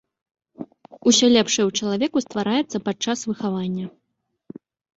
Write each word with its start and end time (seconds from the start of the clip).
Усё 1.07 1.25
лепшае 1.35 1.63
ў 1.67 1.71
чалавеку 1.85 2.17
ствараецца 2.27 2.77
падчас 2.89 3.19
выхавання. 3.31 3.85